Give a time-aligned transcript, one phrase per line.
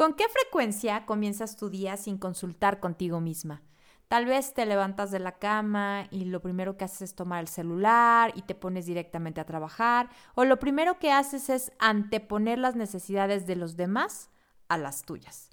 [0.00, 3.60] ¿Con qué frecuencia comienzas tu día sin consultar contigo misma?
[4.08, 7.48] Tal vez te levantas de la cama y lo primero que haces es tomar el
[7.48, 12.76] celular y te pones directamente a trabajar, o lo primero que haces es anteponer las
[12.76, 14.30] necesidades de los demás
[14.70, 15.49] a las tuyas.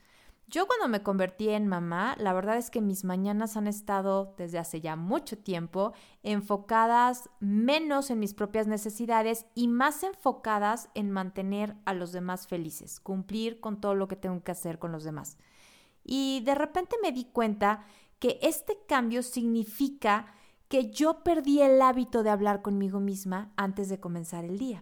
[0.50, 4.58] Yo cuando me convertí en mamá, la verdad es que mis mañanas han estado desde
[4.58, 5.92] hace ya mucho tiempo
[6.24, 13.02] enfocadas menos en mis propias necesidades y más enfocadas en mantener a los demás felices,
[13.02, 15.38] cumplir con todo lo que tengo que hacer con los demás.
[16.06, 17.84] Y de repente me di cuenta
[18.18, 20.34] que este cambio significa
[20.70, 24.82] que yo perdí el hábito de hablar conmigo misma antes de comenzar el día.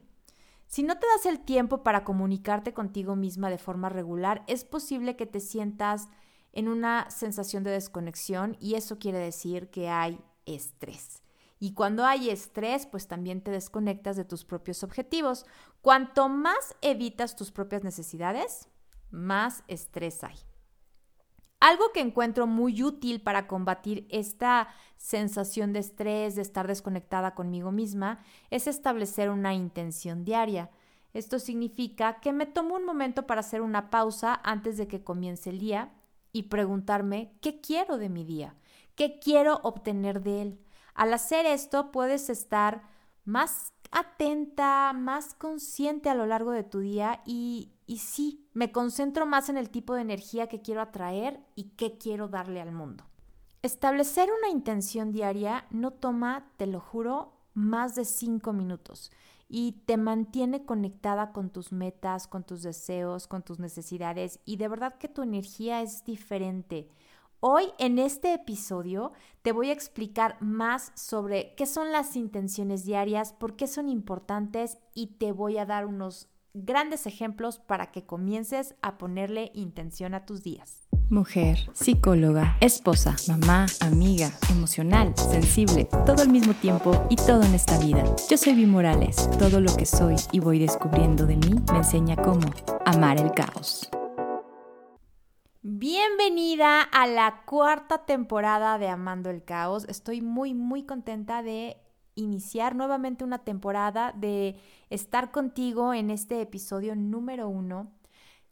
[0.68, 5.16] Si no te das el tiempo para comunicarte contigo misma de forma regular, es posible
[5.16, 6.10] que te sientas
[6.52, 11.22] en una sensación de desconexión y eso quiere decir que hay estrés.
[11.60, 15.46] Y cuando hay estrés, pues también te desconectas de tus propios objetivos.
[15.82, 18.68] Cuanto más evitas tus propias necesidades,
[19.12, 20.36] más estrés hay.
[21.66, 27.72] Algo que encuentro muy útil para combatir esta sensación de estrés, de estar desconectada conmigo
[27.72, 28.20] misma,
[28.52, 30.70] es establecer una intención diaria.
[31.16, 35.50] Esto significa que me tomo un momento para hacer una pausa antes de que comience
[35.50, 35.92] el día
[36.32, 38.54] y preguntarme qué quiero de mi día,
[38.94, 40.60] qué quiero obtener de él.
[40.94, 42.84] Al hacer esto puedes estar
[43.24, 49.26] más atenta, más consciente a lo largo de tu día y, y sí, me concentro
[49.26, 53.04] más en el tipo de energía que quiero atraer y qué quiero darle al mundo.
[53.62, 59.12] Establecer una intención diaria no toma, te lo juro, más de cinco minutos
[59.48, 64.68] y te mantiene conectada con tus metas, con tus deseos, con tus necesidades y de
[64.68, 66.90] verdad que tu energía es diferente.
[67.40, 73.34] Hoy en este episodio te voy a explicar más sobre qué son las intenciones diarias,
[73.34, 78.76] por qué son importantes y te voy a dar unos grandes ejemplos para que comiences
[78.82, 80.88] a ponerle intención a tus días.
[81.10, 87.78] Mujer, psicóloga, esposa, mamá, amiga, emocional, sensible, todo al mismo tiempo y todo en esta
[87.78, 88.04] vida.
[88.30, 89.30] Yo soy Vi Morales.
[89.38, 92.48] Todo lo que soy y voy descubriendo de mí me enseña cómo
[92.86, 93.90] amar el caos.
[95.62, 99.86] Bienvenida a la cuarta temporada de Amando el Caos.
[99.90, 101.78] Estoy muy, muy contenta de
[102.16, 104.58] iniciar nuevamente una temporada, de
[104.90, 107.92] estar contigo en este episodio número uno.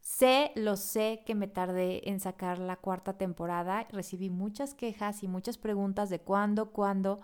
[0.02, 3.88] Sé, lo sé que me tardé en sacar la cuarta temporada.
[3.90, 7.22] Recibí muchas quejas y muchas preguntas de cuándo, cuándo.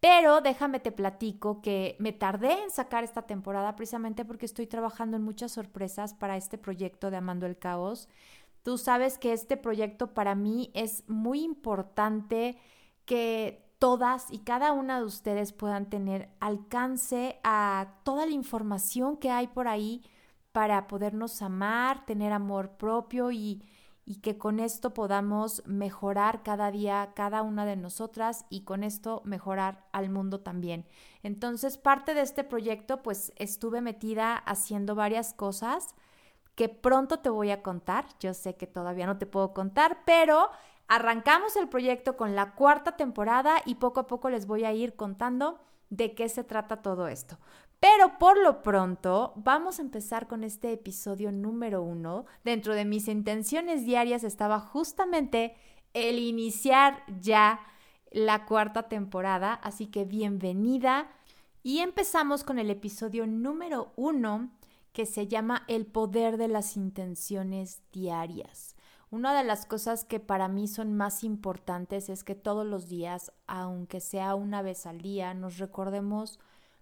[0.00, 5.16] Pero déjame te platico que me tardé en sacar esta temporada precisamente porque estoy trabajando
[5.16, 8.08] en muchas sorpresas para este proyecto de Amando el Caos.
[8.62, 12.58] Tú sabes que este proyecto para mí es muy importante
[13.04, 19.30] que todas y cada una de ustedes puedan tener alcance a toda la información que
[19.30, 20.02] hay por ahí
[20.52, 23.62] para podernos amar, tener amor propio y,
[24.06, 29.20] y que con esto podamos mejorar cada día cada una de nosotras y con esto
[29.26, 30.86] mejorar al mundo también.
[31.22, 35.94] Entonces, parte de este proyecto, pues estuve metida haciendo varias cosas
[36.54, 38.06] que pronto te voy a contar.
[38.18, 40.48] Yo sé que todavía no te puedo contar, pero
[40.88, 44.96] arrancamos el proyecto con la cuarta temporada y poco a poco les voy a ir
[44.96, 47.38] contando de qué se trata todo esto.
[47.80, 52.24] Pero por lo pronto, vamos a empezar con este episodio número uno.
[52.42, 55.54] Dentro de mis intenciones diarias estaba justamente
[55.92, 57.60] el iniciar ya
[58.10, 61.10] la cuarta temporada, así que bienvenida.
[61.62, 64.50] Y empezamos con el episodio número uno
[64.92, 68.73] que se llama El poder de las intenciones diarias.
[69.14, 73.30] Una de las cosas que para mí son más importantes es que todos los días,
[73.46, 76.40] aunque sea una vez al día, nos recordemos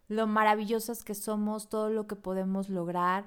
[0.09, 3.27] lo maravillosas que somos, todo lo que podemos lograr,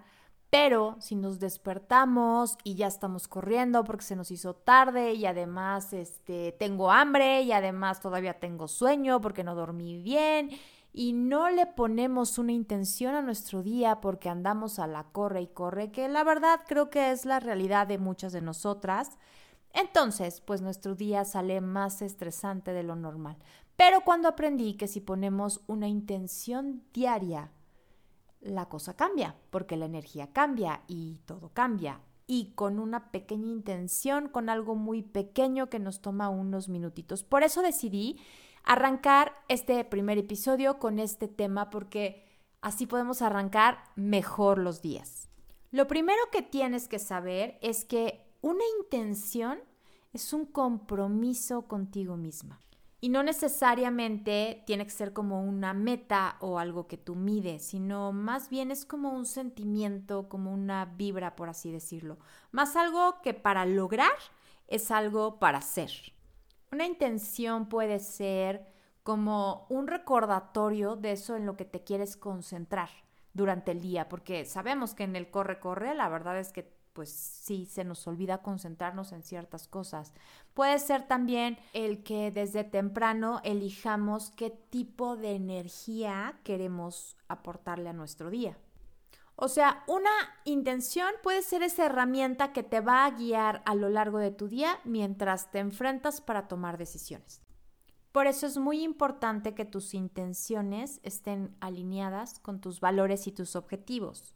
[0.49, 5.93] pero si nos despertamos y ya estamos corriendo porque se nos hizo tarde y además
[5.93, 10.49] este tengo hambre y además todavía tengo sueño porque no dormí bien
[10.97, 15.47] y no le ponemos una intención a nuestro día porque andamos a la corre y
[15.47, 19.17] corre, que la verdad creo que es la realidad de muchas de nosotras,
[19.73, 23.35] entonces pues nuestro día sale más estresante de lo normal.
[23.75, 27.51] Pero cuando aprendí que si ponemos una intención diaria,
[28.39, 31.99] la cosa cambia, porque la energía cambia y todo cambia.
[32.25, 37.23] Y con una pequeña intención, con algo muy pequeño que nos toma unos minutitos.
[37.23, 38.17] Por eso decidí
[38.65, 42.25] arrancar este primer episodio con este tema porque
[42.61, 45.29] así podemos arrancar mejor los días.
[45.71, 49.59] Lo primero que tienes que saber es que una intención
[50.13, 52.61] es un compromiso contigo misma.
[53.01, 58.11] Y no necesariamente tiene que ser como una meta o algo que tú mides, sino
[58.13, 62.17] más bien es como un sentimiento, como una vibra, por así decirlo.
[62.51, 64.13] Más algo que para lograr
[64.67, 65.91] es algo para ser.
[66.71, 68.65] Una intención puede ser
[69.03, 72.89] como un recordatorio de eso en lo que te quieres concentrar
[73.33, 77.65] durante el día, porque sabemos que en el corre-corre la verdad es que pues sí
[77.65, 80.13] se nos olvida concentrarnos en ciertas cosas.
[80.53, 87.93] Puede ser también el que desde temprano elijamos qué tipo de energía queremos aportarle a
[87.93, 88.57] nuestro día.
[89.37, 90.11] O sea, una
[90.45, 94.47] intención puede ser esa herramienta que te va a guiar a lo largo de tu
[94.47, 97.41] día mientras te enfrentas para tomar decisiones.
[98.13, 103.57] Por eso es muy importante que tus intenciones estén alineadas con tus valores y tus
[103.57, 104.33] objetivos.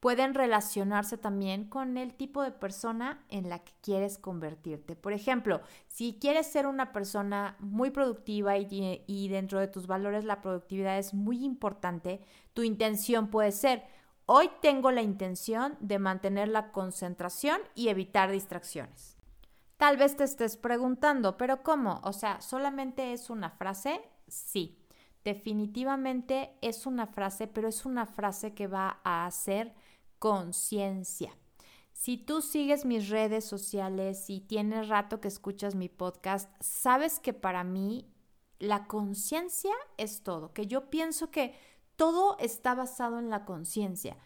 [0.00, 4.96] Pueden relacionarse también con el tipo de persona en la que quieres convertirte.
[4.96, 10.40] Por ejemplo, si quieres ser una persona muy productiva y, dentro de tus valores la
[10.40, 12.22] productividad es muy importante,
[12.52, 13.84] tu intención puede ser,
[14.32, 19.16] hoy tengo la intención de mantener la concentración y evitar distracciones.
[19.76, 22.00] Tal vez te estés preguntando, pero ¿cómo?
[22.04, 24.00] O sea, ¿solamente es una frase?
[24.28, 24.78] Sí,
[25.24, 29.74] definitivamente es una frase, pero es una frase que va a hacer
[30.20, 31.36] conciencia.
[31.92, 37.32] Si tú sigues mis redes sociales y tienes rato que escuchas mi podcast, sabes que
[37.32, 38.06] para mí
[38.60, 41.52] la conciencia es todo, que yo pienso que
[42.00, 44.16] todo está basado en la conciencia.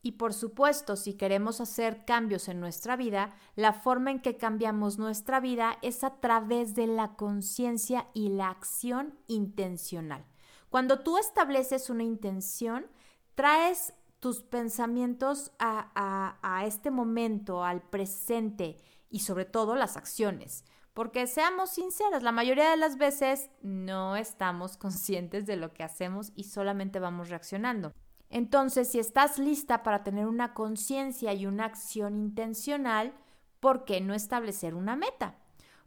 [0.00, 4.98] Y por supuesto, si queremos hacer cambios en nuestra vida, la forma en que cambiamos
[4.98, 10.24] nuestra vida es a través de la conciencia y la acción intencional.
[10.70, 12.86] Cuando tú estableces una intención,
[13.34, 18.78] traes tus pensamientos a, este momento, al presente
[19.10, 20.64] y sobre todo las acciones.
[21.00, 26.30] Porque seamos sinceros, la mayoría de las veces no estamos conscientes de lo que hacemos
[26.36, 27.94] y solamente vamos reaccionando.
[28.28, 33.14] Entonces, si estás lista para tener una conciencia y una acción intencional,
[33.60, 35.38] ¿por qué no establecer una meta?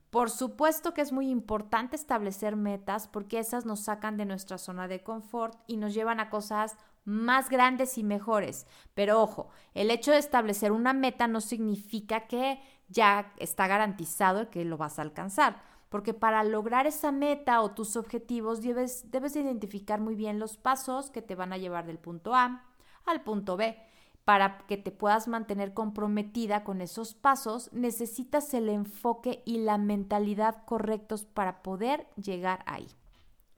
[0.10, 4.88] Por supuesto que es muy importante establecer metas porque esas nos sacan de nuestra zona
[4.88, 8.68] de confort y nos llevan a cosas más grandes y mejores.
[8.94, 14.66] Pero ojo, el hecho de establecer una meta no significa que ya está garantizado que
[14.66, 20.02] lo vas a alcanzar porque para lograr esa meta o tus objetivos debes, debes identificar
[20.02, 22.64] muy bien los pasos que te van a llevar del punto A
[23.06, 23.78] al punto B.
[24.26, 30.66] Para que te puedas mantener comprometida con esos pasos, necesitas el enfoque y la mentalidad
[30.66, 32.88] correctos para poder llegar ahí.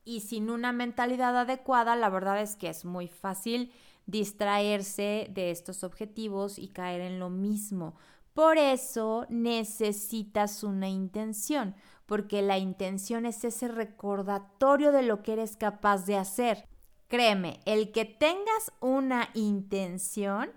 [0.06, 3.74] Y sin una mentalidad adecuada, la verdad es que es muy fácil
[4.06, 7.96] distraerse de estos objetivos y caer en lo mismo.
[8.34, 11.76] Por eso necesitas una intención,
[12.06, 16.68] porque la intención es ese recordatorio de lo que eres capaz de hacer.
[17.08, 20.52] Créeme, el que tengas una intención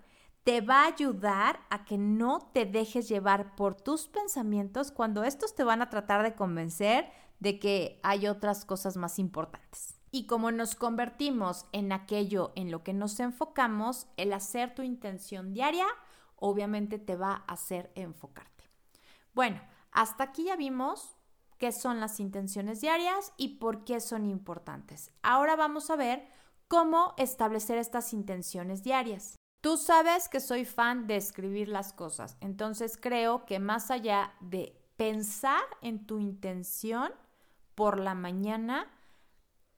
[0.45, 5.55] te va a ayudar a que no te dejes llevar por tus pensamientos cuando estos
[5.55, 9.95] te van a tratar de convencer de que hay otras cosas más importantes.
[10.11, 15.53] Y como nos convertimos en aquello en lo que nos enfocamos, el hacer tu intención
[15.53, 15.87] diaria
[16.37, 18.65] obviamente te va a hacer enfocarte.
[19.35, 21.17] Bueno, hasta aquí ya vimos
[21.59, 25.11] qué son las intenciones diarias y por qué son importantes.
[25.23, 26.27] Ahora vamos a ver
[26.69, 29.37] cómo establecer estas intenciones diarias.
[29.61, 34.81] Tú sabes que soy fan de escribir las cosas, entonces creo que más allá de
[34.97, 37.13] pensar en tu intención
[37.79, 38.89] por la mañana,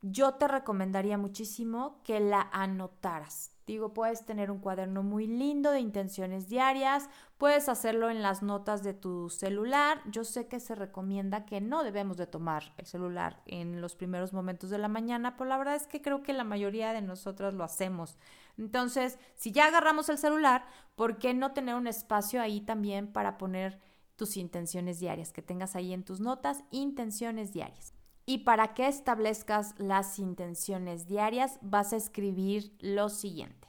[0.00, 3.50] yo te recomendaría muchísimo que la anotaras.
[3.66, 8.82] Digo, puedes tener un cuaderno muy lindo de intenciones diarias, puedes hacerlo en las notas
[8.82, 10.00] de tu celular.
[10.06, 14.32] Yo sé que se recomienda que no debemos de tomar el celular en los primeros
[14.32, 17.52] momentos de la mañana, pero la verdad es que creo que la mayoría de nosotras
[17.52, 18.16] lo hacemos.
[18.56, 20.64] Entonces, si ya agarramos el celular,
[20.94, 23.89] ¿por qué no tener un espacio ahí también para poner
[24.20, 25.32] tus intenciones diarias?
[25.32, 27.94] Que tengas ahí en tus notas intenciones diarias.
[28.26, 33.66] Y para que establezcas las intenciones diarias, vas a escribir lo siguiente.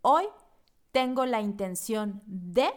[0.00, 0.26] Hoy
[0.92, 2.70] tengo la intención de...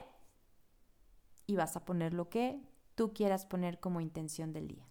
[1.45, 2.59] Y vas a poner lo que
[2.95, 4.87] tú quieras poner como intención del día.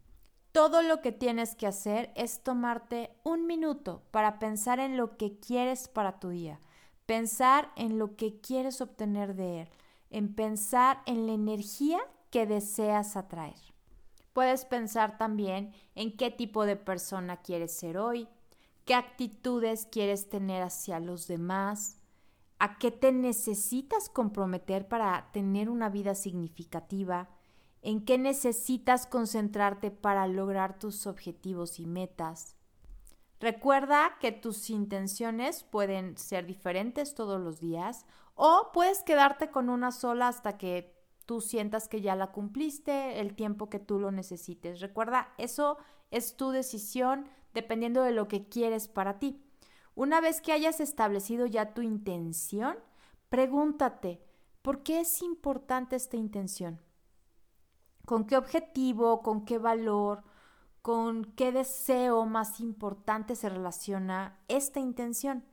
[0.52, 5.40] Todo lo que tienes que hacer es tomarte un minuto para pensar en lo que
[5.40, 6.60] quieres para tu día,
[7.04, 9.68] pensar en lo que quieres obtener de él,
[10.12, 11.98] en pensar en la energía
[12.30, 13.58] que deseas atraer.
[14.32, 18.28] Puedes pensar también en qué tipo de persona quieres ser hoy,
[18.84, 21.98] qué actitudes quieres tener hacia los demás,
[22.58, 27.28] a qué te necesitas comprometer para tener una vida significativa
[27.82, 32.56] en qué necesitas concentrarte para lograr tus objetivos y metas.
[33.42, 38.06] Recuerda que tus intenciones pueden ser diferentes todos los días
[38.36, 40.96] o puedes quedarte con una sola hasta que
[41.26, 44.80] tú sientas que ya la cumpliste el tiempo que tú lo necesites.
[44.80, 45.78] Recuerda, eso
[46.12, 49.42] es tu decisión dependiendo de lo que quieres para ti.
[49.96, 52.76] Una vez que hayas establecido ya tu intención,
[53.28, 54.22] pregúntate,
[54.62, 56.80] ¿por qué es importante esta intención?
[58.06, 60.22] ¿Con qué objetivo, con qué valor,
[60.82, 65.44] con qué deseo más importante se relaciona esta intención?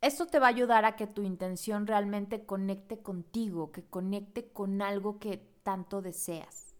[0.00, 4.82] Esto te va a ayudar a que tu intención realmente conecte contigo, que conecte con
[4.82, 6.74] algo que tanto deseas.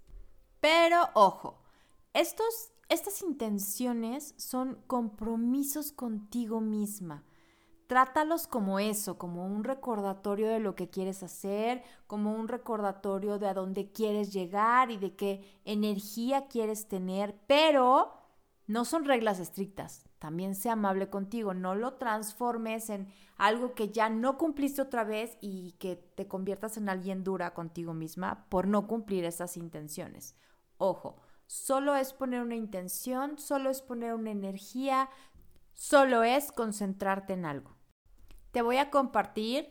[0.61, 1.63] Pero ojo,
[2.13, 7.25] estos estas intenciones son compromisos contigo misma.
[7.87, 13.49] Trátalos como eso, como un recordatorio de lo que quieres hacer, como un recordatorio de
[13.49, 18.13] a dónde quieres llegar y de qué energía quieres tener, pero
[18.67, 20.09] no son reglas estrictas.
[20.19, 25.37] También sea amable contigo, no lo transformes en algo que ya no cumpliste otra vez
[25.43, 30.35] y que te conviertas en alguien dura contigo misma por no cumplir esas intenciones.
[30.79, 35.11] Ojo, Solo es poner una intención, solo es poner una energía,
[35.75, 37.77] solo es concentrarte en algo.
[38.51, 39.71] Te voy a compartir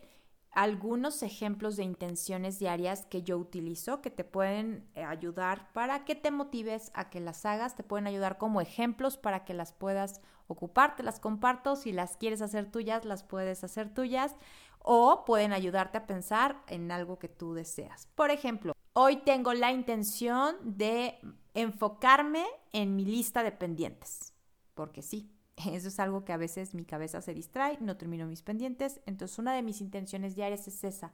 [0.54, 6.14] algunos ejemplos de intenciones diarias que yo utilizo que te pueden eh, ayudar para que
[6.14, 10.20] te motives a que las hagas, te pueden ayudar como ejemplos para que las puedas
[10.46, 14.36] ocupar, te las comparto, si las quieres hacer tuyas, las puedes hacer tuyas
[14.78, 18.06] o pueden ayudarte a pensar en algo que tú deseas.
[18.14, 21.18] Por ejemplo, hoy tengo la intención de
[21.54, 24.34] enfocarme en mi lista de pendientes,
[24.74, 28.42] porque sí, eso es algo que a veces mi cabeza se distrae, no termino mis
[28.42, 31.12] pendientes, entonces una de mis intenciones diarias es esa,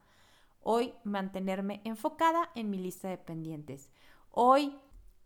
[0.63, 3.91] hoy mantenerme enfocada en mi lista de pendientes.
[4.31, 4.77] Hoy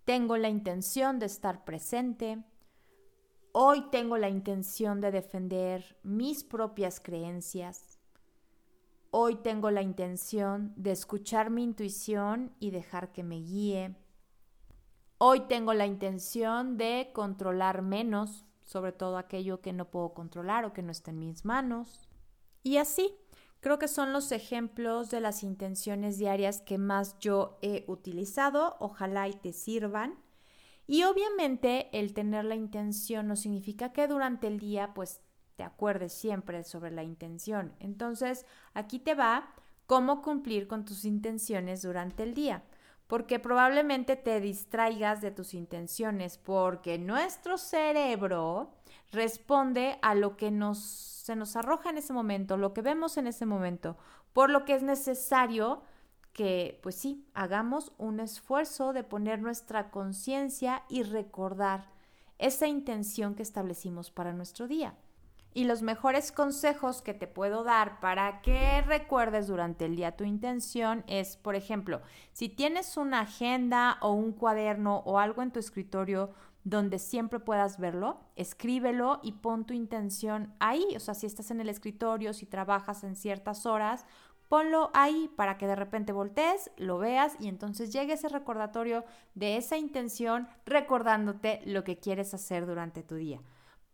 [0.04, 2.42] tengo la intención de estar presente,
[3.52, 7.98] hoy tengo la intención de defender mis propias creencias,
[9.10, 13.94] hoy tengo la intención de escuchar mi intuición y dejar que me guíe.
[15.18, 20.72] Hoy tengo la intención de controlar menos, sobre todo aquello que no puedo controlar o
[20.72, 22.08] que no está en mis manos.
[22.62, 23.14] Y así,
[23.60, 28.76] creo que son los ejemplos de las intenciones diarias que más yo he utilizado.
[28.80, 30.18] Ojalá y te sirvan.
[30.86, 35.20] Y obviamente el tener la intención no significa que durante el día pues
[35.56, 37.74] te acuerdes siempre sobre la intención.
[37.78, 38.44] Entonces,
[38.74, 39.54] aquí te va
[39.86, 42.64] cómo cumplir con tus intenciones durante el día
[43.06, 48.70] porque probablemente te distraigas de tus intenciones, porque nuestro cerebro
[49.12, 53.26] responde a lo que nos, se nos arroja en ese momento, lo que vemos en
[53.26, 53.96] ese momento,
[54.32, 55.82] por lo que es necesario
[56.32, 61.88] que, pues sí, hagamos un esfuerzo de poner nuestra conciencia y recordar
[62.38, 64.96] esa intención que establecimos para nuestro día.
[65.54, 70.24] Y los mejores consejos que te puedo dar para que recuerdes durante el día tu
[70.24, 75.60] intención es, por ejemplo, si tienes una agenda o un cuaderno o algo en tu
[75.60, 76.30] escritorio
[76.64, 80.84] donde siempre puedas verlo, escríbelo y pon tu intención ahí.
[80.96, 84.06] O sea, si estás en el escritorio, si trabajas en ciertas horas,
[84.48, 89.56] ponlo ahí para que de repente voltees, lo veas y entonces llegue ese recordatorio de
[89.56, 93.40] esa intención recordándote lo que quieres hacer durante tu día.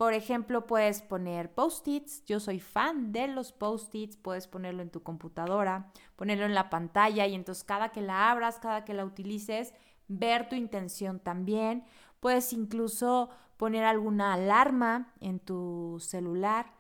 [0.01, 2.25] Por ejemplo, puedes poner post-its.
[2.25, 4.17] Yo soy fan de los post-its.
[4.17, 8.59] Puedes ponerlo en tu computadora, ponerlo en la pantalla y entonces cada que la abras,
[8.61, 9.75] cada que la utilices,
[10.09, 11.85] ver tu intención también.
[12.19, 13.29] Puedes incluso
[13.59, 16.73] poner alguna alarma en tu celular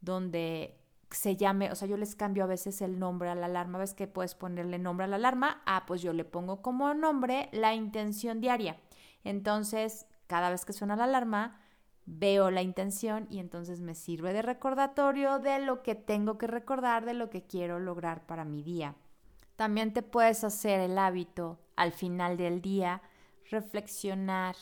[0.00, 0.76] donde
[1.12, 3.94] se llame, o sea, yo les cambio a veces el nombre a la alarma, ves
[3.94, 7.74] que puedes ponerle nombre a la alarma, ah, pues yo le pongo como nombre la
[7.76, 8.80] intención diaria.
[9.22, 11.60] Entonces, cada vez que suena la alarma,
[12.06, 17.04] veo la intención y entonces me sirve de recordatorio de lo que tengo que recordar,
[17.04, 18.94] de lo que quiero lograr para mi día.
[19.56, 23.02] También te puedes hacer el hábito al final del día,
[23.50, 24.54] reflexionar,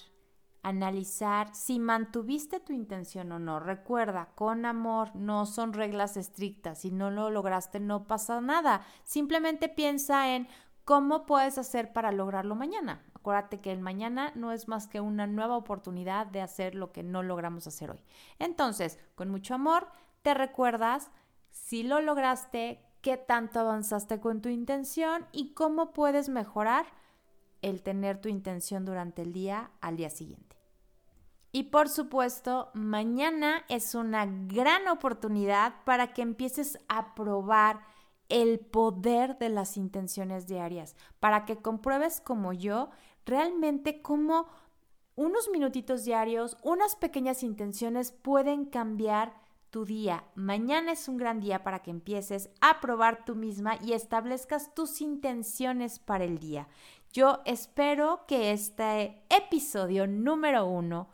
[0.62, 3.60] analizar si mantuviste tu intención o no.
[3.60, 6.80] Recuerda, con amor no son reglas estrictas.
[6.80, 8.80] Si no lo lograste, no pasa nada.
[9.04, 10.48] Simplemente piensa en
[10.84, 13.02] cómo puedes hacer para lograrlo mañana.
[13.24, 17.02] Acuérdate que el mañana no es más que una nueva oportunidad de hacer lo que
[17.02, 18.04] no logramos hacer hoy.
[18.38, 19.88] Entonces, con mucho amor,
[20.20, 21.10] te recuerdas
[21.48, 26.84] si lo lograste, qué tanto avanzaste con tu intención y cómo puedes mejorar
[27.62, 30.58] el tener tu intención durante el día al día siguiente.
[31.50, 37.80] Y por supuesto, mañana es una gran oportunidad para que empieces a probar
[38.28, 42.90] el poder de las intenciones diarias, para que compruebes como yo
[43.24, 44.46] realmente cómo
[45.16, 49.34] unos minutitos diarios, unas pequeñas intenciones pueden cambiar
[49.70, 50.24] tu día.
[50.34, 55.00] Mañana es un gran día para que empieces a probar tú misma y establezcas tus
[55.00, 56.68] intenciones para el día.
[57.12, 61.08] Yo espero que este episodio número uno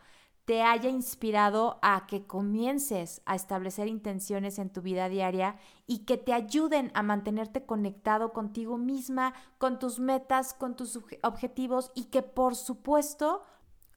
[0.51, 5.55] te haya inspirado a que comiences a establecer intenciones en tu vida diaria
[5.87, 11.93] y que te ayuden a mantenerte conectado contigo misma, con tus metas, con tus objetivos
[11.95, 13.45] y que por supuesto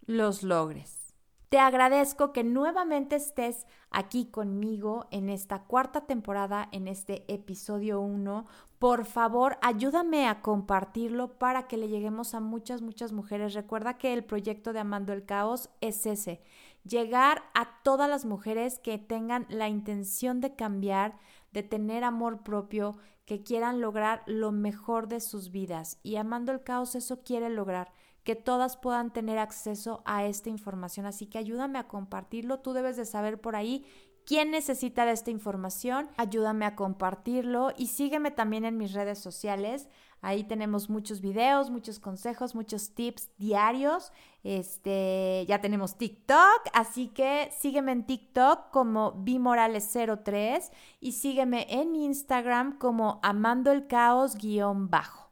[0.05, 1.15] los logres.
[1.49, 8.45] Te agradezco que nuevamente estés aquí conmigo en esta cuarta temporada, en este episodio 1.
[8.83, 13.53] Por favor, ayúdame a compartirlo para que le lleguemos a muchas, muchas mujeres.
[13.53, 16.41] Recuerda que el proyecto de Amando el Caos es ese,
[16.83, 21.17] llegar a todas las mujeres que tengan la intención de cambiar,
[21.53, 25.97] de tener amor propio, que quieran lograr lo mejor de sus vidas.
[26.03, 27.93] Y Amando el Caos eso quiere lograr
[28.25, 31.05] que todas puedan tener acceso a esta información.
[31.05, 32.59] Así que ayúdame a compartirlo.
[32.59, 33.85] Tú debes de saber por ahí
[34.25, 36.09] quién necesita de esta información.
[36.17, 39.87] Ayúdame a compartirlo y sígueme también en mis redes sociales.
[40.21, 44.11] Ahí tenemos muchos videos, muchos consejos, muchos tips diarios.
[44.43, 52.77] Este, ya tenemos TikTok, así que sígueme en TikTok como bimorales03 y sígueme en Instagram
[52.77, 55.23] como amando el caos guion bajo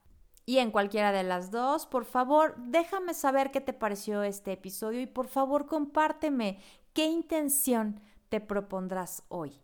[0.45, 5.00] y en cualquiera de las dos, por favor, déjame saber qué te pareció este episodio
[5.00, 6.60] y por favor compárteme
[6.93, 9.61] qué intención te propondrás hoy.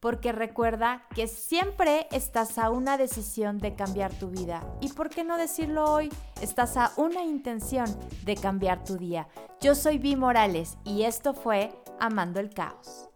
[0.00, 4.66] Porque recuerda que siempre estás a una decisión de cambiar tu vida.
[4.80, 6.10] ¿Y por qué no decirlo hoy?
[6.42, 7.86] Estás a una intención
[8.24, 9.28] de cambiar tu día.
[9.60, 13.09] Yo soy Vi Morales y esto fue Amando el Caos.